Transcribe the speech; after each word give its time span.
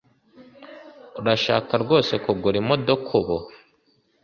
Urashaka 1.19 1.73
rwose 1.83 2.13
kugura 2.23 2.55
imodoka 2.63 3.09
ubu 3.19 3.37